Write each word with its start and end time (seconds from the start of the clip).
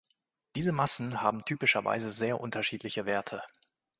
Diese 0.55 0.71
Massen 0.71 1.21
haben 1.21 1.45
typischerweise 1.45 2.09
sehr 2.09 2.41
unterschiedliche 2.41 3.05
Werte. 3.05 3.43